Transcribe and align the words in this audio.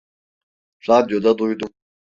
Radyoda 0.87 1.37
duydum. 1.37 1.69